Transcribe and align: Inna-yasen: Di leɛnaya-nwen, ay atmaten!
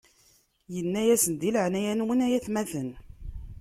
Inna-yasen: 0.79 1.33
Di 1.41 1.49
leɛnaya-nwen, 1.53 2.23
ay 2.25 2.33
atmaten! 2.37 2.89